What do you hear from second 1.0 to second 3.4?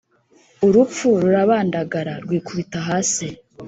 rurabandagara, rwikubita hasi,